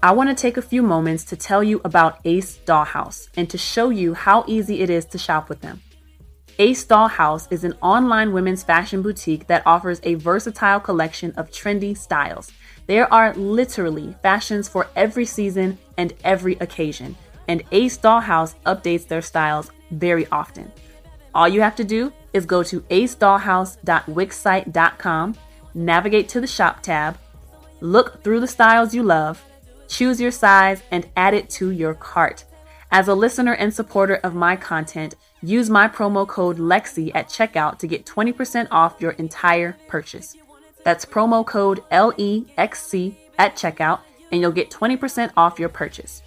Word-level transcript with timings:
I 0.00 0.12
want 0.12 0.30
to 0.30 0.36
take 0.40 0.56
a 0.56 0.62
few 0.62 0.84
moments 0.84 1.24
to 1.24 1.36
tell 1.36 1.64
you 1.64 1.80
about 1.84 2.20
Ace 2.24 2.60
Dollhouse 2.64 3.26
and 3.36 3.50
to 3.50 3.58
show 3.58 3.90
you 3.90 4.14
how 4.14 4.44
easy 4.46 4.80
it 4.80 4.90
is 4.90 5.04
to 5.06 5.18
shop 5.18 5.48
with 5.48 5.60
them. 5.60 5.80
Ace 6.60 6.86
Dollhouse 6.86 7.50
is 7.50 7.64
an 7.64 7.74
online 7.82 8.32
women's 8.32 8.62
fashion 8.62 9.02
boutique 9.02 9.48
that 9.48 9.64
offers 9.66 9.98
a 10.04 10.14
versatile 10.14 10.78
collection 10.78 11.32
of 11.32 11.50
trendy 11.50 11.98
styles. 11.98 12.52
There 12.86 13.12
are 13.12 13.34
literally 13.34 14.14
fashions 14.22 14.68
for 14.68 14.86
every 14.94 15.24
season 15.24 15.78
and 15.96 16.14
every 16.22 16.54
occasion, 16.60 17.16
and 17.48 17.64
Ace 17.72 17.98
Dollhouse 17.98 18.54
updates 18.66 19.08
their 19.08 19.22
styles 19.22 19.72
very 19.90 20.28
often. 20.28 20.70
All 21.34 21.48
you 21.48 21.60
have 21.60 21.74
to 21.74 21.82
do 21.82 22.12
is 22.32 22.46
go 22.46 22.62
to 22.62 22.82
acedollhouse.wixsite.com, 22.82 25.34
navigate 25.74 26.28
to 26.28 26.40
the 26.40 26.46
shop 26.46 26.82
tab, 26.82 27.18
look 27.80 28.22
through 28.22 28.38
the 28.38 28.46
styles 28.46 28.94
you 28.94 29.02
love, 29.02 29.44
choose 29.88 30.20
your 30.20 30.30
size, 30.30 30.82
and 30.90 31.08
add 31.16 31.34
it 31.34 31.50
to 31.50 31.70
your 31.70 31.94
cart. 31.94 32.44
As 32.90 33.08
a 33.08 33.14
listener 33.14 33.52
and 33.52 33.74
supporter 33.74 34.14
of 34.16 34.34
my 34.34 34.56
content, 34.56 35.14
use 35.42 35.68
my 35.68 35.88
promo 35.88 36.26
code 36.26 36.56
LEXI 36.58 37.12
at 37.14 37.28
checkout 37.28 37.78
to 37.78 37.86
get 37.86 38.06
20% 38.06 38.66
off 38.70 39.00
your 39.00 39.10
entire 39.12 39.76
purchase. 39.88 40.36
That's 40.84 41.04
promo 41.04 41.44
code 41.44 41.82
LEXC 41.90 43.14
at 43.36 43.56
checkout, 43.56 44.00
and 44.32 44.40
you'll 44.40 44.52
get 44.52 44.70
20% 44.70 45.32
off 45.36 45.58
your 45.58 45.68
purchase. 45.68 46.22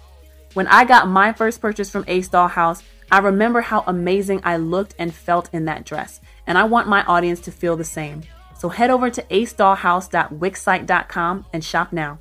When 0.54 0.68
I 0.68 0.84
got 0.84 1.08
my 1.08 1.32
first 1.32 1.60
purchase 1.60 1.90
from 1.90 2.04
Ace 2.06 2.28
Dollhouse, 2.28 2.84
I 3.10 3.18
remember 3.18 3.60
how 3.60 3.82
amazing 3.86 4.40
I 4.44 4.56
looked 4.56 4.94
and 4.98 5.12
felt 5.12 5.50
in 5.52 5.64
that 5.64 5.84
dress, 5.84 6.20
and 6.46 6.56
I 6.56 6.62
want 6.64 6.88
my 6.88 7.02
audience 7.04 7.40
to 7.40 7.50
feel 7.50 7.76
the 7.76 7.84
same. 7.84 8.22
So 8.56 8.68
head 8.68 8.90
over 8.90 9.10
to 9.10 9.22
acedollhouse.wixsite.com 9.22 11.46
and 11.52 11.64
shop 11.64 11.92
now. 11.92 12.18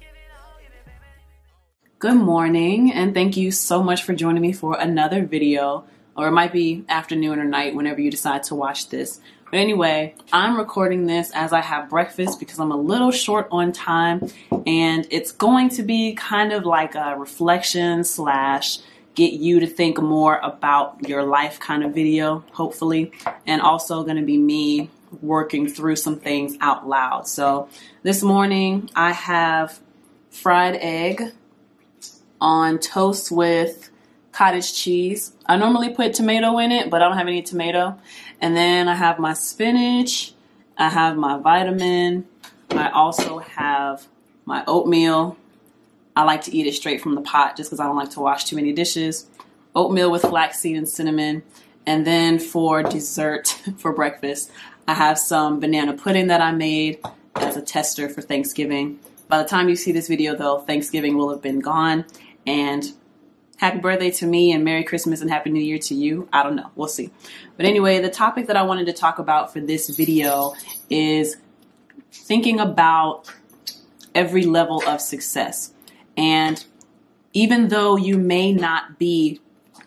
Good 2.01 2.15
morning, 2.15 2.91
and 2.91 3.13
thank 3.13 3.37
you 3.37 3.51
so 3.51 3.83
much 3.83 4.01
for 4.01 4.15
joining 4.15 4.41
me 4.41 4.53
for 4.53 4.75
another 4.75 5.23
video, 5.23 5.85
or 6.17 6.29
it 6.29 6.31
might 6.31 6.51
be 6.51 6.83
afternoon 6.89 7.37
or 7.37 7.43
night 7.43 7.75
whenever 7.75 8.01
you 8.01 8.09
decide 8.09 8.41
to 8.45 8.55
watch 8.55 8.89
this. 8.89 9.21
But 9.51 9.59
anyway, 9.59 10.15
I'm 10.33 10.57
recording 10.57 11.05
this 11.05 11.29
as 11.35 11.53
I 11.53 11.61
have 11.61 11.91
breakfast 11.91 12.39
because 12.39 12.57
I'm 12.57 12.71
a 12.71 12.75
little 12.75 13.11
short 13.11 13.47
on 13.51 13.71
time, 13.71 14.31
and 14.65 15.05
it's 15.11 15.31
going 15.31 15.69
to 15.69 15.83
be 15.83 16.15
kind 16.15 16.51
of 16.51 16.65
like 16.65 16.95
a 16.95 17.15
reflection 17.19 18.03
slash 18.03 18.79
get 19.13 19.33
you 19.33 19.59
to 19.59 19.67
think 19.67 20.01
more 20.01 20.39
about 20.39 21.07
your 21.07 21.21
life 21.21 21.59
kind 21.59 21.83
of 21.83 21.93
video, 21.93 22.43
hopefully, 22.51 23.11
and 23.45 23.61
also 23.61 24.03
going 24.03 24.17
to 24.17 24.25
be 24.25 24.39
me 24.39 24.89
working 25.21 25.67
through 25.67 25.97
some 25.97 26.19
things 26.19 26.57
out 26.61 26.89
loud. 26.89 27.27
So 27.27 27.69
this 28.01 28.23
morning 28.23 28.89
I 28.95 29.11
have 29.11 29.79
fried 30.31 30.77
egg 30.77 31.33
on 32.41 32.79
toast 32.79 33.31
with 33.31 33.89
cottage 34.31 34.73
cheese. 34.73 35.33
I 35.45 35.57
normally 35.57 35.89
put 35.89 36.13
tomato 36.13 36.57
in 36.57 36.71
it, 36.71 36.89
but 36.89 37.01
I 37.01 37.07
don't 37.07 37.17
have 37.17 37.27
any 37.27 37.41
tomato. 37.41 37.97
And 38.41 38.57
then 38.57 38.87
I 38.87 38.95
have 38.95 39.19
my 39.19 39.33
spinach, 39.33 40.33
I 40.77 40.89
have 40.89 41.15
my 41.15 41.37
vitamin, 41.37 42.27
I 42.71 42.89
also 42.89 43.39
have 43.39 44.07
my 44.45 44.63
oatmeal. 44.67 45.37
I 46.15 46.23
like 46.23 46.41
to 46.43 46.55
eat 46.55 46.67
it 46.67 46.73
straight 46.73 47.01
from 47.01 47.15
the 47.15 47.21
pot 47.21 47.55
just 47.55 47.69
because 47.69 47.79
I 47.79 47.85
don't 47.85 47.95
like 47.95 48.11
to 48.11 48.19
wash 48.19 48.45
too 48.45 48.55
many 48.55 48.73
dishes. 48.73 49.27
Oatmeal 49.75 50.11
with 50.11 50.23
flaxseed 50.23 50.75
and 50.75 50.87
cinnamon. 50.87 51.43
And 51.85 52.05
then 52.05 52.39
for 52.39 52.83
dessert 52.83 53.47
for 53.77 53.93
breakfast, 53.93 54.51
I 54.87 54.93
have 54.93 55.17
some 55.19 55.59
banana 55.59 55.93
pudding 55.93 56.27
that 56.27 56.41
I 56.41 56.51
made 56.51 56.99
as 57.35 57.55
a 57.55 57.61
tester 57.61 58.09
for 58.09 58.21
Thanksgiving. 58.21 58.99
By 59.27 59.41
the 59.41 59.47
time 59.47 59.69
you 59.69 59.75
see 59.75 59.91
this 59.91 60.07
video 60.07 60.35
though, 60.35 60.59
Thanksgiving 60.59 61.17
will 61.17 61.29
have 61.29 61.41
been 61.41 61.59
gone 61.59 62.05
and 62.45 62.91
happy 63.57 63.77
birthday 63.77 64.09
to 64.09 64.25
me 64.25 64.51
and 64.51 64.63
Merry 64.63 64.83
Christmas 64.83 65.21
and 65.21 65.29
Happy 65.29 65.51
New 65.51 65.61
Year 65.61 65.77
to 65.77 65.95
you. 65.95 66.27
I 66.33 66.43
don't 66.43 66.55
know. 66.55 66.71
We'll 66.75 66.87
see. 66.87 67.11
But 67.57 67.65
anyway, 67.65 67.99
the 67.99 68.09
topic 68.09 68.47
that 68.47 68.57
I 68.57 68.63
wanted 68.63 68.87
to 68.87 68.93
talk 68.93 69.19
about 69.19 69.53
for 69.53 69.59
this 69.59 69.89
video 69.89 70.53
is 70.89 71.37
thinking 72.11 72.59
about 72.59 73.31
every 74.15 74.43
level 74.43 74.83
of 74.87 74.99
success. 74.99 75.73
And 76.17 76.63
even 77.33 77.69
though 77.69 77.97
you 77.97 78.17
may 78.17 78.51
not 78.51 78.97
be 78.97 79.39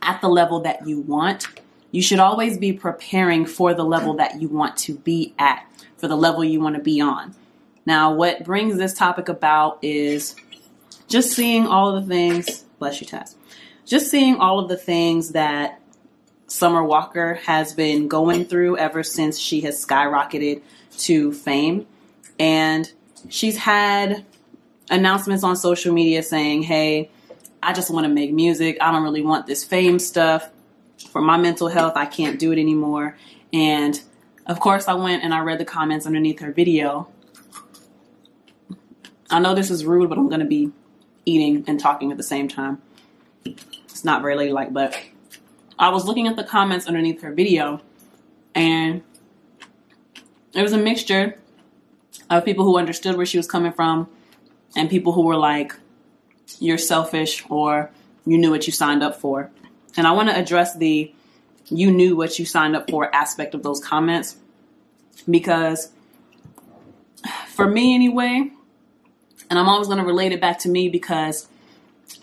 at 0.02 0.20
the 0.20 0.28
level 0.28 0.60
that 0.60 0.86
you 0.86 1.00
want, 1.00 1.48
you 1.90 2.02
should 2.02 2.18
always 2.18 2.58
be 2.58 2.72
preparing 2.72 3.46
for 3.46 3.74
the 3.74 3.84
level 3.84 4.14
that 4.14 4.40
you 4.40 4.48
want 4.48 4.76
to 4.78 4.94
be 4.94 5.34
at, 5.38 5.66
for 5.96 6.08
the 6.08 6.16
level 6.16 6.42
you 6.44 6.60
want 6.60 6.76
to 6.76 6.82
be 6.82 7.00
on. 7.00 7.34
Now, 7.86 8.14
what 8.14 8.44
brings 8.44 8.78
this 8.78 8.94
topic 8.94 9.28
about 9.28 9.78
is 9.82 10.34
just 11.08 11.32
seeing 11.32 11.66
all 11.66 11.94
of 11.94 12.06
the 12.06 12.14
things, 12.14 12.64
bless 12.78 13.00
you, 13.00 13.06
Taz, 13.06 13.34
just 13.84 14.10
seeing 14.10 14.36
all 14.36 14.58
of 14.58 14.68
the 14.68 14.76
things 14.76 15.30
that 15.30 15.80
Summer 16.46 16.82
Walker 16.82 17.34
has 17.34 17.72
been 17.72 18.08
going 18.08 18.44
through 18.44 18.76
ever 18.78 19.02
since 19.02 19.38
she 19.38 19.62
has 19.62 19.84
skyrocketed 19.84 20.62
to 20.98 21.32
fame. 21.32 21.86
And 22.38 22.90
she's 23.28 23.56
had 23.56 24.24
announcements 24.90 25.44
on 25.44 25.56
social 25.56 25.92
media 25.92 26.22
saying, 26.22 26.62
hey, 26.62 27.10
I 27.62 27.72
just 27.72 27.90
want 27.90 28.06
to 28.06 28.12
make 28.12 28.32
music. 28.32 28.76
I 28.80 28.92
don't 28.92 29.02
really 29.02 29.22
want 29.22 29.46
this 29.46 29.64
fame 29.64 29.98
stuff. 29.98 30.50
For 31.10 31.20
my 31.20 31.36
mental 31.36 31.68
health, 31.68 31.94
I 31.96 32.06
can't 32.06 32.38
do 32.38 32.52
it 32.52 32.58
anymore. 32.58 33.16
And 33.52 34.00
of 34.46 34.60
course, 34.60 34.88
I 34.88 34.94
went 34.94 35.24
and 35.24 35.32
I 35.32 35.40
read 35.40 35.58
the 35.58 35.64
comments 35.64 36.06
underneath 36.06 36.40
her 36.40 36.52
video. 36.52 37.08
I 39.30 39.40
know 39.40 39.54
this 39.54 39.70
is 39.70 39.84
rude, 39.84 40.08
but 40.08 40.18
I'm 40.18 40.28
going 40.28 40.40
to 40.40 40.46
be 40.46 40.72
eating 41.24 41.64
and 41.66 41.78
talking 41.78 42.10
at 42.10 42.16
the 42.16 42.22
same 42.22 42.48
time. 42.48 42.80
It's 43.44 44.04
not 44.04 44.22
very 44.22 44.36
ladylike, 44.36 44.72
but 44.72 44.98
I 45.78 45.90
was 45.90 46.04
looking 46.04 46.26
at 46.26 46.36
the 46.36 46.44
comments 46.44 46.86
underneath 46.86 47.22
her 47.22 47.32
video 47.32 47.80
and 48.54 49.02
it 50.54 50.62
was 50.62 50.72
a 50.72 50.78
mixture 50.78 51.38
of 52.30 52.44
people 52.44 52.64
who 52.64 52.78
understood 52.78 53.16
where 53.16 53.26
she 53.26 53.36
was 53.36 53.46
coming 53.46 53.72
from 53.72 54.08
and 54.76 54.88
people 54.88 55.12
who 55.12 55.22
were 55.22 55.36
like, 55.36 55.74
you're 56.60 56.78
selfish 56.78 57.44
or 57.48 57.90
you 58.26 58.38
knew 58.38 58.50
what 58.50 58.66
you 58.66 58.72
signed 58.72 59.02
up 59.02 59.16
for. 59.16 59.50
And 59.96 60.06
I 60.06 60.12
want 60.12 60.28
to 60.28 60.38
address 60.38 60.76
the 60.76 61.12
you 61.70 61.90
knew 61.90 62.14
what 62.14 62.38
you 62.38 62.44
signed 62.44 62.76
up 62.76 62.90
for 62.90 63.14
aspect 63.14 63.54
of 63.54 63.62
those 63.62 63.80
comments 63.80 64.36
because 65.28 65.90
for 67.48 67.66
me 67.66 67.94
anyway, 67.94 68.50
and 69.50 69.58
I'm 69.58 69.68
always 69.68 69.88
going 69.88 69.98
to 69.98 70.04
relate 70.04 70.32
it 70.32 70.40
back 70.40 70.58
to 70.60 70.68
me 70.68 70.88
because 70.88 71.48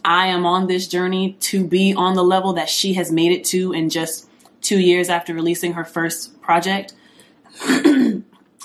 I 0.03 0.27
am 0.27 0.45
on 0.45 0.67
this 0.67 0.87
journey 0.87 1.33
to 1.41 1.65
be 1.65 1.93
on 1.93 2.15
the 2.15 2.23
level 2.23 2.53
that 2.53 2.69
she 2.69 2.93
has 2.93 3.11
made 3.11 3.31
it 3.31 3.43
to 3.45 3.71
in 3.73 3.89
just 3.89 4.29
two 4.61 4.79
years 4.79 5.09
after 5.09 5.33
releasing 5.33 5.73
her 5.73 5.83
first 5.85 6.41
project. 6.41 6.93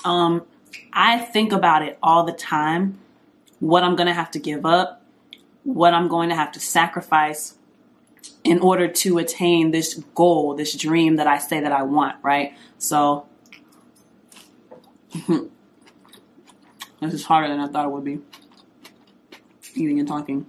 um, 0.05 0.43
I 0.93 1.19
think 1.19 1.51
about 1.51 1.83
it 1.83 1.97
all 2.01 2.23
the 2.23 2.33
time 2.33 2.99
what 3.59 3.83
I'm 3.83 3.95
going 3.95 4.07
to 4.07 4.13
have 4.13 4.31
to 4.31 4.39
give 4.39 4.65
up, 4.65 5.03
what 5.63 5.93
I'm 5.93 6.07
going 6.07 6.29
to 6.29 6.35
have 6.35 6.51
to 6.53 6.59
sacrifice 6.59 7.55
in 8.43 8.59
order 8.59 8.87
to 8.87 9.17
attain 9.17 9.71
this 9.71 9.95
goal, 10.15 10.55
this 10.55 10.75
dream 10.75 11.15
that 11.17 11.27
I 11.27 11.37
say 11.37 11.59
that 11.59 11.71
I 11.71 11.83
want, 11.83 12.17
right? 12.21 12.53
So, 12.77 13.25
this 15.27 15.49
is 17.01 17.25
harder 17.25 17.47
than 17.47 17.59
I 17.59 17.67
thought 17.67 17.85
it 17.85 17.91
would 17.91 18.03
be 18.03 18.19
eating 19.77 19.99
and 19.99 20.07
talking. 20.07 20.45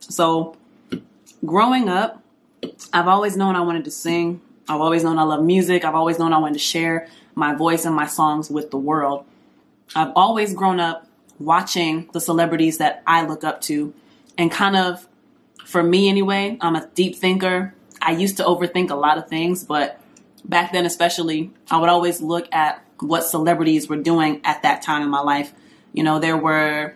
So, 0.00 0.56
growing 1.44 1.88
up, 1.88 2.22
I've 2.92 3.08
always 3.08 3.36
known 3.36 3.56
I 3.56 3.60
wanted 3.60 3.84
to 3.84 3.90
sing. 3.90 4.40
I've 4.68 4.80
always 4.80 5.04
known 5.04 5.18
I 5.18 5.22
love 5.22 5.44
music. 5.44 5.84
I've 5.84 5.94
always 5.94 6.18
known 6.18 6.32
I 6.32 6.38
wanted 6.38 6.54
to 6.54 6.60
share 6.60 7.08
my 7.34 7.54
voice 7.54 7.84
and 7.84 7.94
my 7.94 8.06
songs 8.06 8.50
with 8.50 8.70
the 8.70 8.78
world. 8.78 9.24
I've 9.94 10.12
always 10.16 10.54
grown 10.54 10.80
up 10.80 11.06
watching 11.38 12.08
the 12.12 12.20
celebrities 12.20 12.78
that 12.78 13.02
I 13.06 13.26
look 13.26 13.44
up 13.44 13.60
to 13.62 13.92
and 14.38 14.50
kind 14.50 14.76
of, 14.76 15.06
for 15.64 15.82
me 15.82 16.08
anyway, 16.08 16.56
I'm 16.60 16.76
a 16.76 16.86
deep 16.94 17.16
thinker. 17.16 17.74
I 18.00 18.12
used 18.12 18.36
to 18.38 18.44
overthink 18.44 18.90
a 18.90 18.94
lot 18.94 19.18
of 19.18 19.28
things, 19.28 19.64
but 19.64 20.00
back 20.44 20.72
then 20.72 20.86
especially, 20.86 21.50
I 21.70 21.78
would 21.78 21.88
always 21.88 22.20
look 22.20 22.52
at 22.52 22.84
what 23.00 23.24
celebrities 23.24 23.88
were 23.88 23.96
doing 23.96 24.40
at 24.44 24.62
that 24.62 24.82
time 24.82 25.02
in 25.02 25.10
my 25.10 25.20
life. 25.20 25.52
You 25.92 26.02
know, 26.02 26.18
there 26.18 26.36
were 26.36 26.94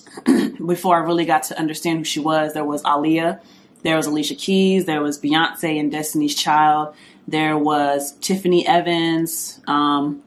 before 0.66 0.96
I 0.96 1.00
really 1.00 1.24
got 1.24 1.44
to 1.44 1.58
understand 1.58 1.98
who 1.98 2.04
she 2.04 2.20
was, 2.20 2.54
there 2.54 2.64
was 2.64 2.82
Aaliyah, 2.82 3.40
there 3.82 3.96
was 3.96 4.06
Alicia 4.06 4.34
Keys, 4.34 4.84
there 4.84 5.02
was 5.02 5.20
Beyonce 5.20 5.78
and 5.78 5.90
Destiny's 5.90 6.34
Child, 6.34 6.94
there 7.26 7.56
was 7.56 8.12
Tiffany 8.20 8.66
Evans, 8.66 9.60
um, 9.66 10.22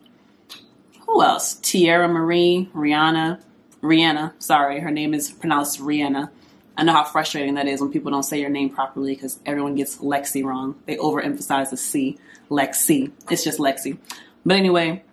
who 1.06 1.22
else? 1.22 1.56
Teairra 1.56 2.12
Marie, 2.12 2.70
Rihanna, 2.74 3.42
Rihanna. 3.82 4.34
Sorry, 4.40 4.80
her 4.80 4.92
name 4.92 5.14
is 5.14 5.32
pronounced 5.32 5.80
Rihanna. 5.80 6.30
I 6.78 6.84
know 6.84 6.92
how 6.92 7.06
frustrating 7.06 7.54
that 7.54 7.68
is 7.68 7.80
when 7.80 7.92
people 7.92 8.12
don't 8.12 8.24
say 8.24 8.42
your 8.42 8.50
name 8.50 8.70
properly 8.70 9.14
because 9.14 9.40
everyone 9.46 9.76
gets 9.76 10.00
Lexi 10.00 10.44
wrong. 10.44 10.76
They 10.86 10.98
overemphasize 10.98 11.70
the 11.70 11.78
C, 11.78 12.18
Lexi. 12.50 13.12
It's 13.30 13.44
just 13.44 13.60
Lexi. 13.60 13.98
But 14.46 14.58
anyway, 14.58 15.04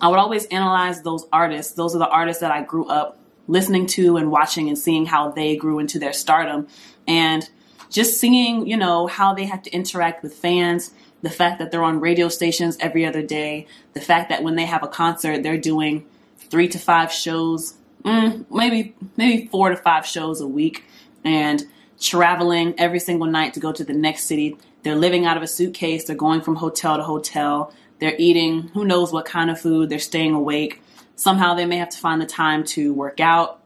I 0.00 0.08
would 0.08 0.18
always 0.18 0.46
analyze 0.46 1.02
those 1.02 1.26
artists. 1.32 1.74
Those 1.74 1.94
are 1.94 1.98
the 1.98 2.08
artists 2.08 2.40
that 2.40 2.50
I 2.50 2.62
grew 2.62 2.86
up 2.86 3.18
listening 3.50 3.86
to 3.86 4.16
and 4.16 4.30
watching 4.30 4.68
and 4.68 4.78
seeing 4.78 5.06
how 5.06 5.30
they 5.30 5.56
grew 5.56 5.78
into 5.78 5.98
their 5.98 6.12
stardom 6.12 6.68
and 7.06 7.48
just 7.90 8.20
seeing, 8.20 8.66
you 8.66 8.76
know, 8.76 9.06
how 9.06 9.34
they 9.34 9.44
have 9.44 9.62
to 9.62 9.70
interact 9.70 10.22
with 10.22 10.34
fans, 10.34 10.92
the 11.22 11.30
fact 11.30 11.58
that 11.58 11.70
they're 11.70 11.82
on 11.82 12.00
radio 12.00 12.28
stations 12.28 12.76
every 12.80 13.04
other 13.04 13.22
day, 13.22 13.66
the 13.92 14.00
fact 14.00 14.28
that 14.30 14.42
when 14.42 14.54
they 14.54 14.64
have 14.64 14.82
a 14.82 14.88
concert, 14.88 15.42
they're 15.42 15.58
doing 15.58 16.06
three 16.38 16.68
to 16.68 16.78
five 16.78 17.12
shows, 17.12 17.74
mm, 18.04 18.44
maybe 18.50 18.94
maybe 19.16 19.46
four 19.48 19.70
to 19.70 19.76
five 19.76 20.06
shows 20.06 20.40
a 20.40 20.46
week, 20.46 20.84
and 21.24 21.64
traveling 22.00 22.74
every 22.78 23.00
single 23.00 23.26
night 23.26 23.54
to 23.54 23.60
go 23.60 23.72
to 23.72 23.84
the 23.84 23.92
next 23.92 24.24
city. 24.24 24.56
They're 24.82 24.96
living 24.96 25.26
out 25.26 25.36
of 25.36 25.42
a 25.42 25.46
suitcase. 25.46 26.04
They're 26.04 26.16
going 26.16 26.40
from 26.40 26.56
hotel 26.56 26.96
to 26.96 27.02
hotel. 27.02 27.74
They're 27.98 28.16
eating 28.18 28.68
who 28.68 28.84
knows 28.84 29.12
what 29.12 29.26
kind 29.26 29.50
of 29.50 29.60
food. 29.60 29.90
They're 29.90 29.98
staying 29.98 30.32
awake. 30.32 30.82
Somehow 31.20 31.52
they 31.52 31.66
may 31.66 31.76
have 31.76 31.90
to 31.90 31.98
find 31.98 32.18
the 32.18 32.26
time 32.26 32.64
to 32.64 32.94
work 32.94 33.20
out 33.20 33.60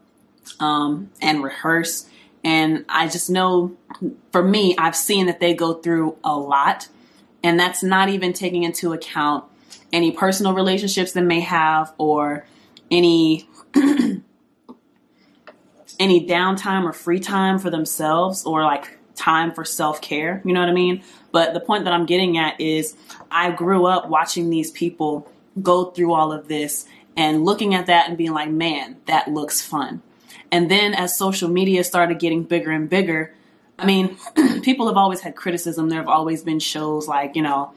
um, 0.59 1.09
and 1.21 1.41
rehearse. 1.41 2.05
And 2.43 2.83
I 2.89 3.07
just 3.07 3.29
know 3.29 3.77
for 4.33 4.43
me, 4.43 4.75
I've 4.77 4.95
seen 4.95 5.27
that 5.27 5.39
they 5.39 5.53
go 5.53 5.75
through 5.75 6.17
a 6.21 6.35
lot. 6.37 6.89
And 7.41 7.57
that's 7.57 7.81
not 7.81 8.09
even 8.09 8.33
taking 8.33 8.63
into 8.63 8.91
account 8.91 9.45
any 9.93 10.11
personal 10.11 10.53
relationships 10.53 11.13
they 11.13 11.21
may 11.21 11.39
have 11.39 11.93
or 11.97 12.45
any 12.91 13.47
any 15.97 16.27
downtime 16.27 16.83
or 16.83 16.91
free 16.91 17.21
time 17.21 17.57
for 17.57 17.69
themselves 17.69 18.45
or 18.45 18.63
like 18.63 18.97
time 19.15 19.53
for 19.53 19.63
self-care, 19.63 20.41
you 20.43 20.53
know 20.53 20.59
what 20.59 20.67
I 20.67 20.73
mean? 20.73 21.01
But 21.31 21.53
the 21.53 21.61
point 21.61 21.85
that 21.85 21.93
I'm 21.93 22.05
getting 22.05 22.37
at 22.37 22.59
is 22.59 22.97
I 23.31 23.51
grew 23.51 23.85
up 23.85 24.09
watching 24.09 24.49
these 24.49 24.71
people 24.71 25.31
go 25.61 25.85
through 25.85 26.13
all 26.13 26.33
of 26.33 26.49
this 26.49 26.85
and 27.17 27.45
looking 27.45 27.73
at 27.73 27.85
that 27.87 28.07
and 28.09 28.17
being 28.17 28.33
like, 28.33 28.49
"Man, 28.49 28.97
that 29.05 29.27
looks 29.27 29.61
fun." 29.61 30.01
And 30.51 30.69
then 30.69 30.93
as 30.93 31.17
social 31.17 31.49
media 31.49 31.83
started 31.83 32.19
getting 32.19 32.43
bigger 32.43 32.71
and 32.71 32.89
bigger, 32.89 33.33
I 33.77 33.85
mean, 33.85 34.17
people 34.61 34.87
have 34.87 34.97
always 34.97 35.21
had 35.21 35.35
criticism. 35.35 35.89
There 35.89 35.99
have 35.99 36.07
always 36.07 36.43
been 36.43 36.59
shows 36.59 37.07
like, 37.07 37.35
you 37.35 37.41
know, 37.41 37.73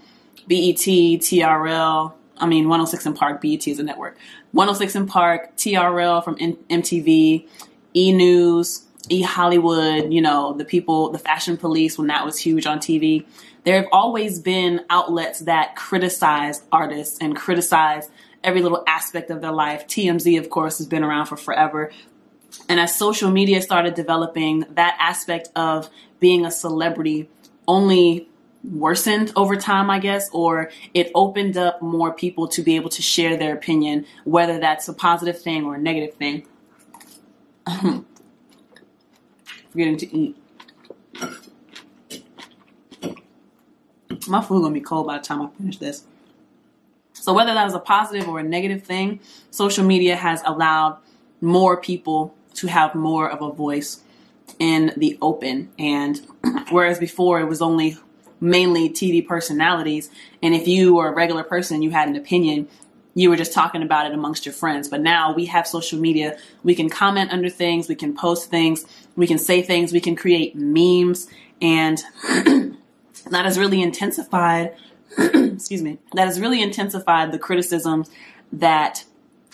BET, 0.47 0.77
TRL, 0.77 2.13
I 2.41 2.47
mean, 2.47 2.69
106 2.69 3.19
& 3.19 3.19
Park, 3.19 3.41
BET 3.41 3.67
is 3.67 3.79
a 3.79 3.83
network. 3.83 4.17
106 4.53 5.11
& 5.11 5.13
Park, 5.13 5.57
TRL 5.57 6.23
from 6.23 6.37
MTV, 6.37 7.49
E 7.95 8.13
News, 8.13 8.85
E 9.09 9.23
Hollywood, 9.23 10.13
you 10.13 10.21
know, 10.21 10.53
the 10.55 10.65
people, 10.65 11.11
the 11.11 11.19
Fashion 11.19 11.57
Police 11.57 11.99
when 11.99 12.07
that 12.09 12.25
was 12.25 12.39
huge 12.39 12.67
on 12.67 12.79
TV. 12.79 13.27
There 13.65 13.77
have 13.77 13.89
always 13.93 14.39
been 14.39 14.85
outlets 14.89 15.41
that 15.41 15.75
criticize 15.77 16.63
artists 16.71 17.19
and 17.21 17.37
criticize 17.37 18.09
every 18.45 18.63
little 18.63 18.83
aspect 18.87 19.31
of 19.31 19.41
their 19.41 19.53
life. 19.53 19.87
TMZ, 19.87 20.39
of 20.39 20.51
course, 20.51 20.79
has 20.79 20.87
been 20.87 21.05
around 21.05 21.27
for 21.27 21.37
forever. 21.37 21.91
And 22.69 22.81
as 22.81 22.97
social 22.97 23.31
media 23.31 23.61
started 23.63 23.95
developing, 23.95 24.65
that 24.71 24.97
aspect 24.99 25.49
of 25.55 25.91
being 26.21 26.45
a 26.45 26.51
celebrity 26.51 27.29
only 27.67 28.29
worsened 28.65 29.33
over 29.37 29.57
time, 29.57 29.91
I 29.91 29.99
guess, 29.99 30.29
or 30.33 30.71
it 30.95 31.11
opened 31.15 31.57
up 31.57 31.81
more 31.81 32.13
people 32.13 32.49
to 32.49 32.63
be 32.63 32.77
able 32.77 32.91
to 32.91 33.03
share 33.03 33.37
their 33.37 33.55
opinion, 33.55 34.07
whether 34.25 34.59
that's 34.59 34.89
a 34.89 34.93
positive 34.93 35.41
thing 35.41 35.65
or 35.65 35.77
a 35.77 35.79
negative 35.79 36.15
thing. 36.15 36.47
Forgetting 39.71 39.99
to 39.99 40.17
eat. 40.17 40.37
My 44.27 44.43
food 44.43 44.63
gonna 44.63 44.75
be 44.75 44.81
cold 44.81 45.07
by 45.07 45.19
the 45.19 45.25
time 45.25 45.43
I 45.43 45.49
finish 45.57 45.79
this. 45.79 46.05
So 47.29 47.35
whether 47.35 47.53
that 47.53 47.65
was 47.65 47.75
a 47.75 47.79
positive 47.79 48.27
or 48.27 48.39
a 48.39 48.43
negative 48.43 48.85
thing, 48.85 49.21
social 49.51 49.85
media 49.85 50.17
has 50.17 50.41
allowed 50.47 50.97
more 51.43 51.77
people 51.77 52.35
to 52.55 52.69
have 52.69 52.95
more 52.95 53.29
of 53.29 53.43
a 53.43 53.53
voice 53.53 54.01
in 54.59 54.95
the 54.97 55.19
open. 55.21 55.69
And 55.79 56.27
whereas 56.71 56.99
before 56.99 57.39
it 57.43 57.45
was 57.45 57.61
only 57.61 57.99
mainly 58.41 58.89
TV 58.89 59.27
personalities, 59.29 60.11
and 60.43 60.55
if 60.55 60.67
you 60.67 60.95
were 60.95 61.09
a 61.09 61.15
regular 61.15 61.43
person, 61.43 61.83
you 61.83 61.91
had 61.91 62.09
an 62.09 62.17
opinion, 62.17 62.67
you 63.13 63.29
were 63.29 63.37
just 63.37 63.53
talking 63.53 63.83
about 63.83 64.07
it 64.07 64.15
amongst 64.15 64.47
your 64.47 64.55
friends. 64.55 64.89
But 64.89 65.03
now 65.03 65.35
we 65.35 65.45
have 65.45 65.67
social 65.67 66.01
media. 66.01 66.39
We 66.63 66.75
can 66.75 66.89
comment 66.89 67.31
under 67.31 67.51
things, 67.51 67.91
we 67.91 67.95
can 67.95 68.17
post 68.17 68.49
things, 68.49 68.87
we 69.17 69.27
can 69.27 69.37
say 69.37 69.61
things, 69.61 69.93
we 69.93 70.01
can 70.01 70.17
create 70.17 70.57
memes, 70.57 71.29
and 71.61 72.03
that 72.25 73.45
has 73.45 73.59
really 73.59 73.83
intensified. 73.83 74.75
excuse 75.19 75.83
me. 75.83 75.99
That 76.15 76.27
has 76.27 76.41
really 76.41 76.63
intensified 76.63 77.33
the 77.33 77.39
criticisms 77.39 78.11
that 78.53 79.05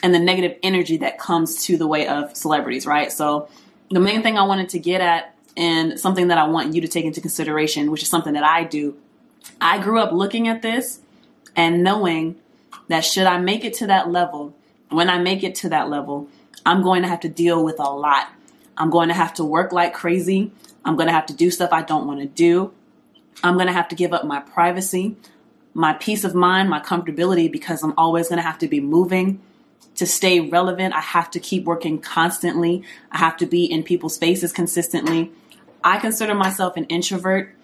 and 0.02 0.14
the 0.14 0.18
negative 0.18 0.58
energy 0.62 0.98
that 0.98 1.18
comes 1.18 1.64
to 1.64 1.76
the 1.76 1.86
way 1.86 2.06
of 2.06 2.36
celebrities, 2.36 2.86
right? 2.86 3.10
So 3.10 3.48
the 3.90 4.00
main 4.00 4.22
thing 4.22 4.36
I 4.36 4.42
wanted 4.42 4.68
to 4.70 4.78
get 4.78 5.00
at 5.00 5.34
and 5.56 5.98
something 5.98 6.28
that 6.28 6.38
I 6.38 6.44
want 6.44 6.74
you 6.74 6.80
to 6.82 6.88
take 6.88 7.04
into 7.04 7.20
consideration, 7.20 7.90
which 7.90 8.02
is 8.02 8.08
something 8.08 8.34
that 8.34 8.44
I 8.44 8.64
do. 8.64 8.96
I 9.60 9.78
grew 9.78 10.00
up 10.00 10.12
looking 10.12 10.48
at 10.48 10.62
this 10.62 11.00
and 11.56 11.82
knowing 11.82 12.36
that 12.88 13.04
should 13.04 13.26
I 13.26 13.38
make 13.38 13.64
it 13.64 13.74
to 13.74 13.86
that 13.86 14.10
level, 14.10 14.54
when 14.90 15.08
I 15.08 15.18
make 15.18 15.42
it 15.42 15.54
to 15.56 15.68
that 15.70 15.88
level, 15.88 16.28
I'm 16.66 16.82
going 16.82 17.02
to 17.02 17.08
have 17.08 17.20
to 17.20 17.28
deal 17.28 17.64
with 17.64 17.78
a 17.78 17.90
lot. 17.90 18.28
I'm 18.76 18.90
going 18.90 19.08
to 19.08 19.14
have 19.14 19.34
to 19.34 19.44
work 19.44 19.72
like 19.72 19.94
crazy. 19.94 20.52
I'm 20.84 20.96
going 20.96 21.06
to 21.06 21.12
have 21.12 21.26
to 21.26 21.34
do 21.34 21.50
stuff 21.50 21.72
I 21.72 21.82
don't 21.82 22.06
want 22.06 22.20
to 22.20 22.26
do. 22.26 22.72
I'm 23.42 23.54
going 23.54 23.66
to 23.66 23.72
have 23.72 23.88
to 23.88 23.96
give 23.96 24.12
up 24.12 24.24
my 24.24 24.40
privacy, 24.40 25.16
my 25.74 25.92
peace 25.94 26.24
of 26.24 26.34
mind, 26.34 26.70
my 26.70 26.80
comfortability 26.80 27.50
because 27.50 27.82
I'm 27.82 27.94
always 27.98 28.28
going 28.28 28.38
to 28.38 28.42
have 28.42 28.58
to 28.60 28.68
be 28.68 28.80
moving 28.80 29.40
to 29.96 30.06
stay 30.06 30.40
relevant, 30.40 30.94
I 30.94 31.00
have 31.00 31.30
to 31.32 31.40
keep 31.40 31.64
working 31.64 32.00
constantly. 32.00 32.82
I 33.12 33.18
have 33.18 33.36
to 33.38 33.46
be 33.46 33.64
in 33.64 33.82
people's 33.82 34.18
faces 34.18 34.52
consistently. 34.52 35.30
I 35.82 35.98
consider 35.98 36.34
myself 36.34 36.76
an 36.76 36.84
introvert, 36.84 37.54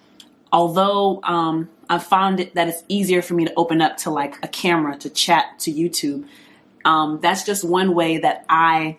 although 0.53 1.21
um, 1.25 1.69
I've 1.89 2.05
found 2.05 2.39
it 2.39 2.55
that 2.55 2.69
it's 2.69 2.85
easier 2.89 3.23
for 3.23 3.35
me 3.35 3.47
to 3.47 3.55
open 3.57 3.81
up 3.81 3.97
to 3.99 4.11
like 4.11 4.37
a 4.45 4.49
camera, 4.49 4.97
to 4.99 5.11
chat, 5.11 5.59
to 5.61 5.73
YouTube. 5.73 6.27
Um, 6.85 7.19
that's 7.21 7.45
just 7.45 7.65
one 7.65 7.95
way 7.95 8.19
that 8.19 8.45
I 8.49 8.99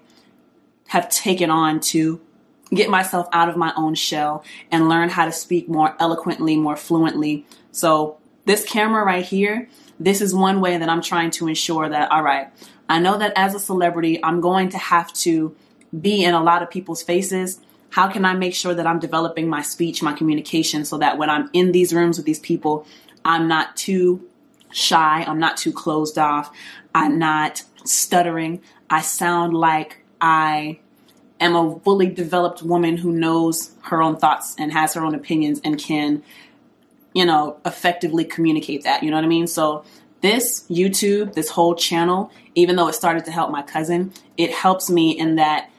have 0.87 1.09
taken 1.09 1.49
on 1.49 1.79
to 1.79 2.19
get 2.73 2.89
myself 2.89 3.27
out 3.31 3.47
of 3.47 3.55
my 3.55 3.73
own 3.77 3.95
shell 3.95 4.43
and 4.71 4.89
learn 4.89 5.09
how 5.09 5.25
to 5.25 5.31
speak 5.31 5.69
more 5.69 5.95
eloquently, 5.99 6.57
more 6.57 6.75
fluently. 6.75 7.45
So, 7.71 8.17
this 8.45 8.63
camera 8.63 9.03
right 9.03 9.25
here, 9.25 9.69
this 9.99 10.21
is 10.21 10.33
one 10.33 10.61
way 10.61 10.77
that 10.77 10.89
I'm 10.89 11.01
trying 11.01 11.31
to 11.31 11.47
ensure 11.47 11.87
that, 11.89 12.11
all 12.11 12.23
right, 12.23 12.49
I 12.89 12.99
know 12.99 13.17
that 13.17 13.33
as 13.35 13.55
a 13.55 13.59
celebrity, 13.59 14.23
I'm 14.23 14.41
going 14.41 14.69
to 14.69 14.77
have 14.77 15.13
to 15.13 15.55
be 15.99 16.23
in 16.23 16.33
a 16.33 16.43
lot 16.43 16.63
of 16.63 16.69
people's 16.69 17.03
faces. 17.03 17.59
How 17.89 18.07
can 18.09 18.25
I 18.25 18.33
make 18.33 18.55
sure 18.55 18.73
that 18.73 18.87
I'm 18.87 18.99
developing 18.99 19.47
my 19.49 19.61
speech, 19.61 20.01
my 20.01 20.13
communication, 20.13 20.85
so 20.85 20.97
that 20.97 21.17
when 21.17 21.29
I'm 21.29 21.49
in 21.53 21.71
these 21.71 21.93
rooms 21.93 22.17
with 22.17 22.25
these 22.25 22.39
people, 22.39 22.85
I'm 23.23 23.47
not 23.47 23.75
too 23.75 24.27
shy, 24.71 25.23
I'm 25.27 25.39
not 25.39 25.57
too 25.57 25.71
closed 25.71 26.17
off, 26.17 26.51
I'm 26.95 27.19
not 27.19 27.63
stuttering. 27.83 28.61
I 28.89 29.01
sound 29.01 29.53
like 29.53 30.03
I 30.19 30.79
am 31.39 31.55
a 31.55 31.79
fully 31.79 32.07
developed 32.07 32.61
woman 32.61 32.97
who 32.97 33.11
knows 33.11 33.71
her 33.83 34.01
own 34.01 34.17
thoughts 34.17 34.55
and 34.57 34.71
has 34.71 34.93
her 34.93 35.03
own 35.03 35.15
opinions 35.15 35.59
and 35.63 35.77
can, 35.77 36.23
you 37.13 37.25
know, 37.25 37.57
effectively 37.65 38.25
communicate 38.25 38.83
that. 38.83 39.03
You 39.03 39.11
know 39.11 39.17
what 39.17 39.25
I 39.25 39.29
mean? 39.29 39.47
So 39.47 39.83
this 40.21 40.65
YouTube, 40.69 41.33
this 41.33 41.49
whole 41.49 41.75
channel, 41.75 42.31
even 42.55 42.75
though 42.75 42.87
it 42.87 42.93
started 42.93 43.25
to 43.25 43.31
help 43.31 43.51
my 43.51 43.61
cousin, 43.61 44.13
it 44.37 44.51
helps 44.51 44.89
me 44.89 45.11
in 45.11 45.35
that 45.35 45.69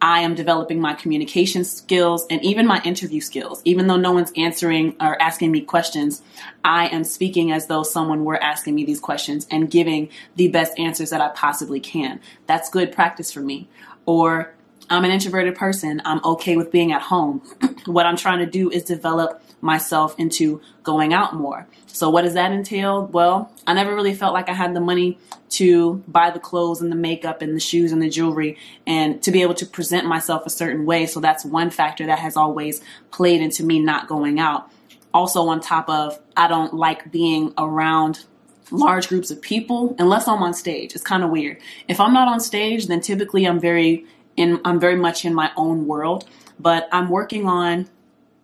I 0.00 0.20
am 0.20 0.36
developing 0.36 0.80
my 0.80 0.94
communication 0.94 1.64
skills 1.64 2.24
and 2.30 2.42
even 2.44 2.66
my 2.66 2.80
interview 2.84 3.20
skills. 3.20 3.60
Even 3.64 3.88
though 3.88 3.96
no 3.96 4.12
one's 4.12 4.32
answering 4.36 4.94
or 5.00 5.20
asking 5.20 5.50
me 5.50 5.62
questions, 5.62 6.22
I 6.62 6.86
am 6.88 7.02
speaking 7.02 7.50
as 7.50 7.66
though 7.66 7.82
someone 7.82 8.24
were 8.24 8.40
asking 8.40 8.76
me 8.76 8.84
these 8.84 9.00
questions 9.00 9.46
and 9.50 9.70
giving 9.70 10.08
the 10.36 10.48
best 10.48 10.78
answers 10.78 11.10
that 11.10 11.20
I 11.20 11.30
possibly 11.30 11.80
can. 11.80 12.20
That's 12.46 12.70
good 12.70 12.92
practice 12.92 13.32
for 13.32 13.40
me. 13.40 13.68
Or 14.06 14.54
I'm 14.90 15.04
an 15.04 15.10
introverted 15.10 15.54
person. 15.54 16.00
I'm 16.04 16.20
okay 16.24 16.56
with 16.56 16.70
being 16.70 16.92
at 16.92 17.02
home. 17.02 17.42
what 17.86 18.06
I'm 18.06 18.16
trying 18.16 18.38
to 18.38 18.46
do 18.46 18.70
is 18.70 18.84
develop 18.84 19.42
myself 19.60 20.14
into 20.18 20.60
going 20.82 21.12
out 21.12 21.34
more. 21.34 21.66
So 21.86 22.10
what 22.10 22.22
does 22.22 22.34
that 22.34 22.52
entail? 22.52 23.06
Well, 23.06 23.52
I 23.66 23.74
never 23.74 23.94
really 23.94 24.14
felt 24.14 24.32
like 24.32 24.48
I 24.48 24.52
had 24.52 24.74
the 24.74 24.80
money 24.80 25.18
to 25.50 26.02
buy 26.06 26.30
the 26.30 26.38
clothes 26.38 26.80
and 26.80 26.92
the 26.92 26.96
makeup 26.96 27.42
and 27.42 27.56
the 27.56 27.60
shoes 27.60 27.92
and 27.92 28.00
the 28.00 28.08
jewelry 28.08 28.56
and 28.86 29.20
to 29.22 29.30
be 29.30 29.42
able 29.42 29.54
to 29.54 29.66
present 29.66 30.06
myself 30.06 30.46
a 30.46 30.50
certain 30.50 30.86
way. 30.86 31.06
So 31.06 31.20
that's 31.20 31.44
one 31.44 31.70
factor 31.70 32.06
that 32.06 32.18
has 32.18 32.36
always 32.36 32.82
played 33.10 33.40
into 33.40 33.64
me 33.64 33.80
not 33.80 34.08
going 34.08 34.38
out. 34.38 34.70
Also 35.12 35.48
on 35.48 35.60
top 35.60 35.88
of 35.88 36.18
I 36.36 36.48
don't 36.48 36.74
like 36.74 37.10
being 37.10 37.52
around 37.58 38.24
large 38.70 39.08
groups 39.08 39.30
of 39.30 39.40
people 39.40 39.96
unless 39.98 40.28
I'm 40.28 40.42
on 40.42 40.54
stage. 40.54 40.94
It's 40.94 41.02
kind 41.02 41.24
of 41.24 41.30
weird. 41.30 41.58
If 41.88 42.00
I'm 42.00 42.12
not 42.12 42.28
on 42.28 42.40
stage, 42.40 42.86
then 42.86 43.00
typically 43.00 43.46
I'm 43.46 43.58
very 43.58 44.06
in 44.38 44.60
I'm 44.64 44.80
very 44.80 44.96
much 44.96 45.24
in 45.24 45.34
my 45.34 45.50
own 45.56 45.86
world, 45.86 46.26
but 46.58 46.88
I'm 46.92 47.10
working 47.10 47.46
on, 47.46 47.88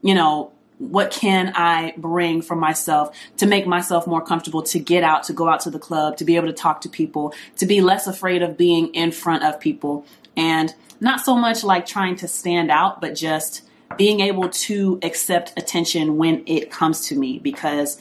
you 0.03 0.15
know, 0.15 0.53
what 0.79 1.11
can 1.11 1.53
I 1.55 1.95
bring 1.97 2.43
for 2.43 2.57
myself 2.57 3.17
to 3.39 3.47
make 3.47 3.67
myself 3.67 4.07
more 4.07 4.21
comfortable 4.21 4.63
to 4.65 4.79
get 4.79 5.05
out, 5.05 5.23
to 5.25 5.33
go 5.33 5.49
out 5.49 5.61
to 5.61 5.71
the 5.71 5.79
club, 5.79 6.17
to 6.17 6.25
be 6.25 6.37
able 6.37 6.49
to 6.49 6.53
talk 6.53 6.81
to 6.83 6.89
people, 6.89 7.33
to 7.57 7.67
be 7.67 7.81
less 7.81 8.07
afraid 8.07 8.43
of 8.43 8.59
being 8.59 8.89
in 8.89 9.13
front 9.13 9.45
of 9.45 9.61
people. 9.61 10.05
And 10.37 10.75
not 11.01 11.21
so 11.21 11.37
much 11.37 11.63
like 11.63 11.87
trying 11.87 12.17
to 12.17 12.29
stand 12.29 12.71
out, 12.71 13.01
but 13.01 13.15
just 13.15 13.63
being 13.97 14.21
able 14.21 14.49
to 14.49 14.99
accept 15.03 15.53
attention 15.57 16.17
when 16.17 16.43
it 16.47 16.71
comes 16.71 17.07
to 17.09 17.17
me 17.17 17.39
because 17.39 18.01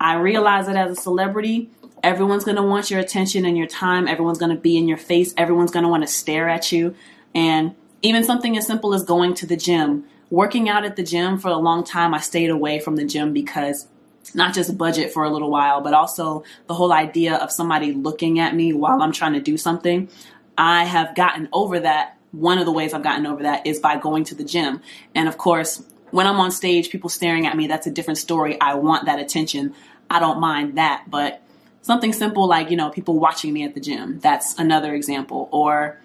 I 0.00 0.14
realize 0.14 0.66
that 0.66 0.76
as 0.76 0.96
a 0.96 1.00
celebrity, 1.00 1.68
everyone's 2.02 2.44
going 2.44 2.56
to 2.56 2.62
want 2.62 2.90
your 2.90 3.00
attention 3.00 3.44
and 3.44 3.56
your 3.56 3.66
time. 3.66 4.08
Everyone's 4.08 4.38
going 4.38 4.54
to 4.54 4.60
be 4.60 4.76
in 4.76 4.88
your 4.88 4.98
face. 4.98 5.34
Everyone's 5.36 5.70
going 5.70 5.82
to 5.82 5.88
want 5.88 6.04
to 6.04 6.06
stare 6.06 6.48
at 6.48 6.72
you. 6.72 6.94
And 7.38 7.76
even 8.02 8.24
something 8.24 8.58
as 8.58 8.66
simple 8.66 8.92
as 8.94 9.04
going 9.04 9.32
to 9.34 9.46
the 9.46 9.56
gym, 9.56 10.04
working 10.28 10.68
out 10.68 10.84
at 10.84 10.96
the 10.96 11.04
gym 11.04 11.38
for 11.38 11.48
a 11.48 11.56
long 11.56 11.84
time, 11.84 12.12
I 12.12 12.18
stayed 12.18 12.50
away 12.50 12.80
from 12.80 12.96
the 12.96 13.04
gym 13.04 13.32
because 13.32 13.86
not 14.34 14.54
just 14.54 14.76
budget 14.76 15.12
for 15.12 15.22
a 15.22 15.30
little 15.30 15.48
while, 15.48 15.80
but 15.80 15.94
also 15.94 16.42
the 16.66 16.74
whole 16.74 16.92
idea 16.92 17.36
of 17.36 17.52
somebody 17.52 17.92
looking 17.92 18.40
at 18.40 18.56
me 18.56 18.72
while 18.72 19.00
I'm 19.00 19.12
trying 19.12 19.34
to 19.34 19.40
do 19.40 19.56
something. 19.56 20.08
I 20.56 20.82
have 20.82 21.14
gotten 21.14 21.48
over 21.52 21.78
that. 21.78 22.16
One 22.32 22.58
of 22.58 22.66
the 22.66 22.72
ways 22.72 22.92
I've 22.92 23.04
gotten 23.04 23.24
over 23.24 23.44
that 23.44 23.68
is 23.68 23.78
by 23.78 23.96
going 23.96 24.24
to 24.24 24.34
the 24.34 24.44
gym. 24.44 24.82
And 25.14 25.28
of 25.28 25.38
course, 25.38 25.80
when 26.10 26.26
I'm 26.26 26.40
on 26.40 26.50
stage, 26.50 26.90
people 26.90 27.08
staring 27.08 27.46
at 27.46 27.56
me, 27.56 27.68
that's 27.68 27.86
a 27.86 27.90
different 27.90 28.18
story. 28.18 28.60
I 28.60 28.74
want 28.74 29.06
that 29.06 29.20
attention. 29.20 29.74
I 30.10 30.18
don't 30.18 30.40
mind 30.40 30.76
that. 30.76 31.04
But 31.08 31.40
something 31.82 32.12
simple 32.12 32.48
like, 32.48 32.70
you 32.70 32.76
know, 32.76 32.90
people 32.90 33.20
watching 33.20 33.52
me 33.52 33.64
at 33.64 33.74
the 33.74 33.80
gym, 33.80 34.18
that's 34.18 34.58
another 34.58 34.92
example. 34.92 35.48
Or 35.52 36.00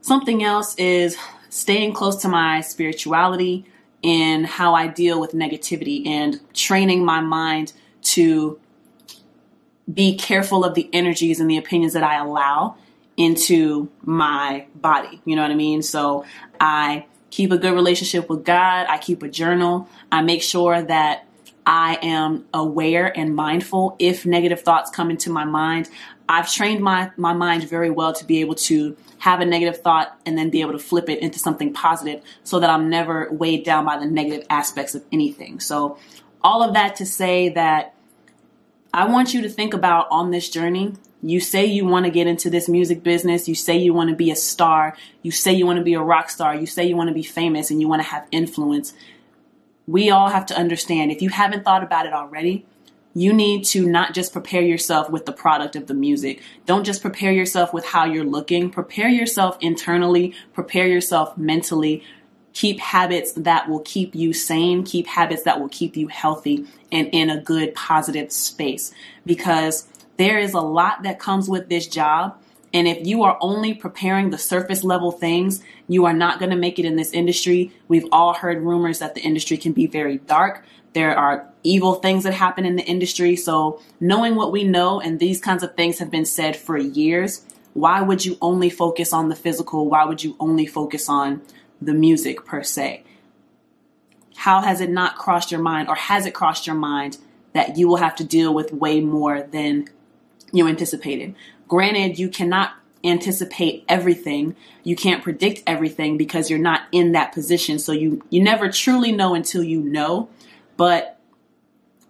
something 0.00 0.42
else 0.42 0.74
is 0.76 1.16
staying 1.48 1.92
close 1.92 2.16
to 2.16 2.28
my 2.28 2.60
spirituality 2.60 3.64
in 4.02 4.44
how 4.44 4.74
I 4.74 4.86
deal 4.86 5.20
with 5.20 5.32
negativity 5.32 6.06
and 6.06 6.40
training 6.54 7.04
my 7.04 7.20
mind 7.20 7.72
to 8.02 8.58
be 9.92 10.16
careful 10.16 10.64
of 10.64 10.74
the 10.74 10.88
energies 10.92 11.40
and 11.40 11.50
the 11.50 11.56
opinions 11.56 11.92
that 11.92 12.02
I 12.02 12.16
allow 12.16 12.76
into 13.16 13.90
my 14.02 14.66
body. 14.74 15.20
You 15.24 15.36
know 15.36 15.42
what 15.42 15.50
I 15.50 15.54
mean? 15.54 15.82
So 15.82 16.24
I 16.58 17.06
keep 17.30 17.52
a 17.52 17.58
good 17.58 17.74
relationship 17.74 18.28
with 18.28 18.44
God. 18.44 18.86
I 18.88 18.98
keep 18.98 19.22
a 19.22 19.28
journal. 19.28 19.88
I 20.10 20.22
make 20.22 20.42
sure 20.42 20.80
that 20.82 21.26
I 21.66 21.98
am 22.02 22.46
aware 22.54 23.16
and 23.16 23.34
mindful 23.34 23.96
if 23.98 24.24
negative 24.24 24.62
thoughts 24.62 24.90
come 24.90 25.10
into 25.10 25.30
my 25.30 25.44
mind. 25.44 25.90
I've 26.30 26.50
trained 26.50 26.80
my, 26.80 27.10
my 27.16 27.32
mind 27.32 27.68
very 27.68 27.90
well 27.90 28.12
to 28.12 28.24
be 28.24 28.40
able 28.40 28.54
to 28.54 28.96
have 29.18 29.40
a 29.40 29.44
negative 29.44 29.82
thought 29.82 30.16
and 30.24 30.38
then 30.38 30.48
be 30.48 30.60
able 30.60 30.72
to 30.72 30.78
flip 30.78 31.08
it 31.08 31.18
into 31.18 31.38
something 31.38 31.72
positive 31.72 32.22
so 32.44 32.60
that 32.60 32.70
I'm 32.70 32.88
never 32.88 33.28
weighed 33.32 33.64
down 33.64 33.84
by 33.84 33.98
the 33.98 34.06
negative 34.06 34.46
aspects 34.48 34.94
of 34.94 35.04
anything. 35.10 35.60
So, 35.60 35.98
all 36.42 36.62
of 36.62 36.72
that 36.74 36.96
to 36.96 37.04
say 37.04 37.50
that 37.50 37.94
I 38.94 39.06
want 39.06 39.34
you 39.34 39.42
to 39.42 39.48
think 39.48 39.74
about 39.74 40.06
on 40.10 40.30
this 40.30 40.48
journey. 40.48 40.94
You 41.22 41.38
say 41.40 41.66
you 41.66 41.84
want 41.84 42.06
to 42.06 42.10
get 42.10 42.26
into 42.26 42.48
this 42.48 42.66
music 42.66 43.02
business. 43.02 43.46
You 43.46 43.54
say 43.54 43.76
you 43.76 43.92
want 43.92 44.08
to 44.08 44.16
be 44.16 44.30
a 44.30 44.36
star. 44.36 44.96
You 45.22 45.32
say 45.32 45.52
you 45.52 45.66
want 45.66 45.78
to 45.78 45.84
be 45.84 45.94
a 45.94 46.00
rock 46.00 46.30
star. 46.30 46.54
You 46.54 46.64
say 46.64 46.86
you 46.86 46.96
want 46.96 47.08
to 47.08 47.14
be 47.14 47.22
famous 47.22 47.70
and 47.70 47.80
you 47.80 47.88
want 47.88 48.02
to 48.02 48.08
have 48.08 48.26
influence 48.30 48.94
we 49.90 50.08
all 50.10 50.28
have 50.28 50.46
to 50.46 50.56
understand 50.56 51.10
if 51.10 51.20
you 51.20 51.30
haven't 51.30 51.64
thought 51.64 51.82
about 51.82 52.06
it 52.06 52.12
already, 52.12 52.64
you 53.20 53.34
need 53.34 53.64
to 53.66 53.84
not 53.84 54.14
just 54.14 54.32
prepare 54.32 54.62
yourself 54.62 55.10
with 55.10 55.26
the 55.26 55.32
product 55.32 55.76
of 55.76 55.86
the 55.86 55.92
music. 55.92 56.40
Don't 56.64 56.84
just 56.84 57.02
prepare 57.02 57.32
yourself 57.32 57.74
with 57.74 57.84
how 57.84 58.06
you're 58.06 58.24
looking. 58.24 58.70
Prepare 58.70 59.10
yourself 59.10 59.58
internally, 59.60 60.34
prepare 60.54 60.86
yourself 60.86 61.36
mentally. 61.36 62.02
Keep 62.54 62.80
habits 62.80 63.32
that 63.32 63.68
will 63.68 63.80
keep 63.80 64.14
you 64.14 64.32
sane, 64.32 64.84
keep 64.84 65.06
habits 65.06 65.42
that 65.42 65.60
will 65.60 65.68
keep 65.68 65.98
you 65.98 66.08
healthy 66.08 66.64
and 66.90 67.10
in 67.12 67.28
a 67.28 67.38
good, 67.42 67.74
positive 67.74 68.32
space. 68.32 68.90
Because 69.26 69.86
there 70.16 70.38
is 70.38 70.54
a 70.54 70.60
lot 70.60 71.02
that 71.02 71.18
comes 71.18 71.46
with 71.46 71.68
this 71.68 71.86
job 71.86 72.40
and 72.72 72.88
if 72.88 73.06
you 73.06 73.24
are 73.24 73.36
only 73.42 73.74
preparing 73.74 74.30
the 74.30 74.38
surface 74.38 74.82
level 74.82 75.12
things, 75.12 75.62
you 75.88 76.06
are 76.06 76.14
not 76.14 76.38
going 76.38 76.52
to 76.52 76.56
make 76.56 76.78
it 76.78 76.86
in 76.86 76.96
this 76.96 77.12
industry. 77.12 77.72
We've 77.88 78.06
all 78.12 78.32
heard 78.32 78.62
rumors 78.62 79.00
that 79.00 79.14
the 79.14 79.20
industry 79.20 79.58
can 79.58 79.72
be 79.72 79.86
very 79.86 80.18
dark. 80.18 80.64
There 80.92 81.16
are 81.18 81.49
evil 81.62 81.94
things 81.94 82.24
that 82.24 82.34
happen 82.34 82.64
in 82.64 82.76
the 82.76 82.84
industry. 82.84 83.36
So, 83.36 83.80
knowing 84.00 84.34
what 84.34 84.52
we 84.52 84.64
know, 84.64 85.00
and 85.00 85.18
these 85.18 85.40
kinds 85.40 85.62
of 85.62 85.74
things 85.74 85.98
have 85.98 86.10
been 86.10 86.24
said 86.24 86.56
for 86.56 86.76
years, 86.76 87.44
why 87.74 88.00
would 88.02 88.24
you 88.24 88.36
only 88.40 88.70
focus 88.70 89.12
on 89.12 89.28
the 89.28 89.36
physical? 89.36 89.88
Why 89.88 90.04
would 90.04 90.24
you 90.24 90.36
only 90.40 90.66
focus 90.66 91.08
on 91.08 91.42
the 91.80 91.94
music 91.94 92.44
per 92.44 92.62
se? 92.62 93.04
How 94.36 94.62
has 94.62 94.80
it 94.80 94.90
not 94.90 95.16
crossed 95.16 95.50
your 95.50 95.60
mind, 95.60 95.88
or 95.88 95.94
has 95.94 96.26
it 96.26 96.34
crossed 96.34 96.66
your 96.66 96.76
mind 96.76 97.18
that 97.52 97.76
you 97.76 97.88
will 97.88 97.96
have 97.96 98.16
to 98.16 98.24
deal 98.24 98.54
with 98.54 98.72
way 98.72 99.00
more 99.00 99.42
than 99.42 99.88
you 100.52 100.66
anticipated? 100.66 101.34
Granted, 101.68 102.18
you 102.18 102.28
cannot 102.28 102.72
anticipate 103.04 103.84
everything. 103.88 104.56
You 104.82 104.96
can't 104.96 105.22
predict 105.22 105.62
everything 105.66 106.16
because 106.16 106.50
you're 106.50 106.58
not 106.58 106.82
in 106.92 107.12
that 107.12 107.32
position. 107.32 107.78
So 107.78 107.92
you 107.92 108.22
you 108.30 108.42
never 108.42 108.70
truly 108.70 109.12
know 109.12 109.34
until 109.34 109.62
you 109.62 109.80
know. 109.80 110.28
But 110.76 111.19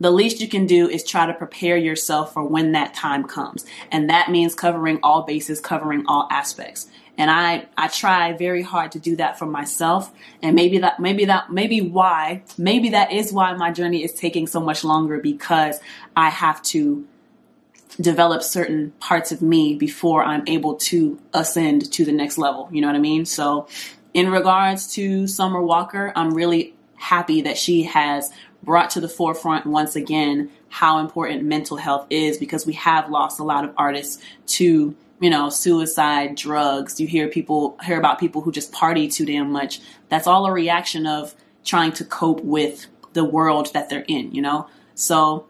the 0.01 0.11
least 0.11 0.41
you 0.41 0.49
can 0.49 0.67
do 0.67 0.89
is 0.89 1.05
try 1.05 1.27
to 1.27 1.35
prepare 1.35 1.77
yourself 1.77 2.33
for 2.33 2.43
when 2.43 2.73
that 2.73 2.95
time 2.95 3.25
comes. 3.25 3.67
And 3.93 4.09
that 4.09 4.31
means 4.31 4.55
covering 4.55 4.99
all 5.03 5.23
bases, 5.23 5.61
covering 5.61 6.05
all 6.09 6.27
aspects. 6.31 6.89
And 7.19 7.31
I 7.31 7.67
I 7.77 7.89
try 7.89 8.33
very 8.33 8.63
hard 8.63 8.93
to 8.93 8.99
do 8.99 9.15
that 9.17 9.39
for 9.39 9.45
myself. 9.45 10.11
And 10.43 10.57
maybe 10.57 10.79
that 10.79 10.99
maybe 11.01 11.27
that 11.27 11.53
maybe 11.53 11.83
why 11.83 12.43
maybe 12.57 12.89
that 12.91 13.13
is 13.13 13.31
why 13.31 13.53
my 13.55 13.71
journey 13.71 14.03
is 14.03 14.15
taking 14.15 14.47
so 14.47 14.59
much 14.59 14.85
longer 14.85 15.19
because 15.19 15.79
I 16.17 16.31
have 16.31 16.63
to 16.63 17.07
develop 18.01 18.43
certain 18.43 18.93
parts 19.01 19.33
of 19.33 19.43
me 19.43 19.75
before 19.75 20.25
I'm 20.25 20.45
able 20.47 20.77
to 20.77 21.19
ascend 21.35 21.93
to 21.93 22.05
the 22.05 22.13
next 22.13 22.39
level. 22.39 22.69
You 22.73 22.81
know 22.81 22.87
what 22.87 22.97
I 22.97 23.01
mean? 23.01 23.27
So, 23.27 23.69
in 24.15 24.31
regards 24.31 24.95
to 24.95 25.27
Summer 25.27 25.61
Walker, 25.61 26.13
I'm 26.17 26.33
really 26.33 26.75
happy 26.97 27.43
that 27.43 27.59
she 27.59 27.83
has 27.85 28.31
brought 28.63 28.91
to 28.91 29.01
the 29.01 29.09
forefront 29.09 29.67
once 29.67 29.97
again 29.97 30.51
how 30.69 30.99
important 30.99 31.43
mental 31.43 31.77
health 31.77 32.07
is 32.11 32.39
because 32.39 32.67
we 32.67 32.75
have 32.75 33.11
lost 33.11 33.41
a 33.41 33.45
lot 33.45 33.65
of 33.65 33.73
artists 33.77 34.23
to 34.47 34.95
you 35.21 35.31
know 35.31 35.51
suicide 35.51 36.35
drugs. 36.35 37.01
You 37.01 37.07
hear 37.07 37.29
people 37.29 37.77
hear 37.85 37.99
about 37.99 38.19
people 38.19 38.43
who 38.43 38.53
just 38.53 38.73
party 38.73 39.09
too 39.09 39.27
damn 39.27 39.51
much. 39.51 39.81
That's 40.09 40.27
all 40.27 40.47
a 40.47 40.53
reaction 40.53 41.07
of 41.07 41.35
trying 41.65 41.93
to 41.93 42.05
cope 42.05 42.43
with 42.43 42.87
the 43.13 43.25
world 43.25 43.73
that 43.73 43.91
they're 43.91 44.05
in 44.07 44.33
you 44.33 44.43
know? 44.43 44.69
So 44.95 45.47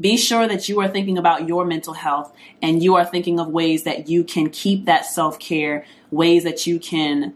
be 0.00 0.16
sure 0.16 0.48
that 0.48 0.68
you 0.68 0.80
are 0.80 0.88
thinking 0.88 1.18
about 1.18 1.48
your 1.48 1.64
mental 1.64 1.94
health 1.94 2.34
and 2.60 2.82
you 2.82 2.96
are 2.96 3.04
thinking 3.04 3.38
of 3.38 3.48
ways 3.48 3.84
that 3.84 4.08
you 4.08 4.24
can 4.24 4.50
keep 4.50 4.86
that 4.86 5.06
self 5.06 5.38
care, 5.38 5.86
ways 6.10 6.44
that 6.44 6.66
you 6.66 6.78
can 6.78 7.34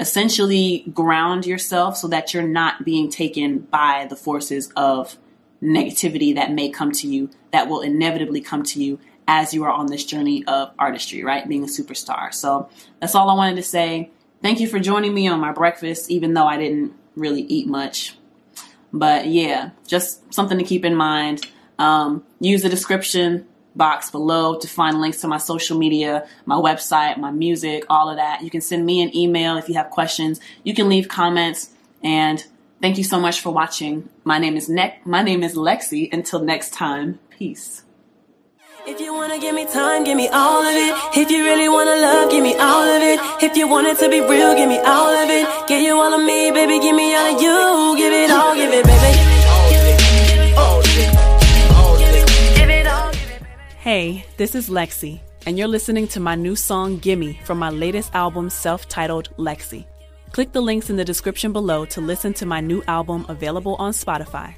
essentially 0.00 0.84
ground 0.94 1.46
yourself 1.46 1.96
so 1.96 2.08
that 2.08 2.32
you're 2.32 2.42
not 2.42 2.84
being 2.84 3.10
taken 3.10 3.58
by 3.58 4.06
the 4.08 4.16
forces 4.16 4.72
of 4.74 5.16
negativity 5.62 6.34
that 6.34 6.50
may 6.52 6.70
come 6.70 6.90
to 6.90 7.06
you, 7.06 7.28
that 7.52 7.68
will 7.68 7.82
inevitably 7.82 8.40
come 8.40 8.62
to 8.62 8.82
you 8.82 8.98
as 9.28 9.52
you 9.52 9.62
are 9.62 9.70
on 9.70 9.86
this 9.86 10.04
journey 10.04 10.42
of 10.46 10.72
artistry, 10.78 11.22
right? 11.22 11.46
Being 11.46 11.62
a 11.62 11.66
superstar. 11.66 12.32
So 12.32 12.70
that's 12.98 13.14
all 13.14 13.28
I 13.28 13.34
wanted 13.34 13.56
to 13.56 13.62
say. 13.62 14.10
Thank 14.42 14.58
you 14.58 14.66
for 14.66 14.80
joining 14.80 15.12
me 15.12 15.28
on 15.28 15.38
my 15.38 15.52
breakfast, 15.52 16.10
even 16.10 16.32
though 16.32 16.46
I 16.46 16.56
didn't 16.56 16.94
really 17.14 17.42
eat 17.42 17.68
much. 17.68 18.16
But 18.92 19.26
yeah, 19.26 19.70
just 19.86 20.32
something 20.32 20.58
to 20.58 20.64
keep 20.64 20.84
in 20.84 20.96
mind. 20.96 21.46
Um, 21.78 22.24
use 22.40 22.62
the 22.62 22.68
description 22.70 23.46
box 23.74 24.10
below 24.10 24.58
to 24.58 24.68
find 24.68 25.00
links 25.00 25.20
to 25.20 25.28
my 25.28 25.38
social 25.38 25.78
media, 25.78 26.26
my 26.46 26.56
website, 26.56 27.18
my 27.18 27.30
music, 27.30 27.84
all 27.88 28.10
of 28.10 28.16
that. 28.16 28.42
You 28.42 28.50
can 28.50 28.60
send 28.60 28.84
me 28.84 29.02
an 29.02 29.14
email 29.16 29.56
if 29.56 29.68
you 29.68 29.74
have 29.74 29.90
questions. 29.90 30.40
You 30.64 30.74
can 30.74 30.88
leave 30.88 31.08
comments 31.08 31.70
and 32.02 32.44
thank 32.80 32.98
you 32.98 33.04
so 33.04 33.20
much 33.20 33.40
for 33.40 33.52
watching. 33.52 34.08
My 34.24 34.38
name 34.38 34.56
is 34.56 34.68
Ne- 34.68 34.98
my 35.04 35.22
name 35.22 35.42
is 35.42 35.54
Lexi. 35.54 36.12
Until 36.12 36.40
next 36.40 36.72
time, 36.72 37.20
peace. 37.30 37.84
If 38.86 38.98
you 38.98 39.12
wanna 39.12 39.38
give 39.38 39.54
me 39.54 39.66
time, 39.66 40.04
give 40.04 40.16
me 40.16 40.28
all 40.28 40.62
of 40.62 40.74
it. 40.74 41.18
If 41.18 41.30
you 41.30 41.44
really 41.44 41.68
wanna 41.68 41.96
love, 41.96 42.30
give 42.30 42.42
me 42.42 42.54
all 42.54 42.82
of 42.82 43.02
it. 43.02 43.20
If 43.42 43.56
you 43.56 43.68
want 43.68 43.86
it 43.86 43.98
to 43.98 44.08
be 44.08 44.20
real, 44.20 44.54
give 44.54 44.68
me 44.68 44.78
all 44.78 45.10
of 45.10 45.28
it. 45.28 45.46
Give 45.68 45.82
you 45.82 45.94
all 45.96 46.14
of 46.14 46.24
me, 46.24 46.50
baby, 46.50 46.80
give 46.80 46.96
me 46.96 47.14
all 47.14 47.34
of 47.34 47.42
you. 47.42 47.96
Give 47.98 48.12
it 48.12 48.30
all, 48.30 48.54
give 48.54 48.72
it, 48.72 48.84
baby. 48.84 49.29
Hey, 53.80 54.26
this 54.36 54.54
is 54.54 54.68
Lexi, 54.68 55.20
and 55.46 55.58
you're 55.58 55.66
listening 55.66 56.06
to 56.08 56.20
my 56.20 56.34
new 56.34 56.54
song 56.54 56.98
Gimme 56.98 57.40
from 57.44 57.58
my 57.58 57.70
latest 57.70 58.14
album 58.14 58.50
self 58.50 58.86
titled 58.90 59.34
Lexi. 59.38 59.86
Click 60.32 60.52
the 60.52 60.60
links 60.60 60.90
in 60.90 60.96
the 60.96 61.04
description 61.04 61.50
below 61.50 61.86
to 61.86 62.02
listen 62.02 62.34
to 62.34 62.44
my 62.44 62.60
new 62.60 62.82
album 62.86 63.24
available 63.30 63.76
on 63.76 63.92
Spotify. 63.92 64.54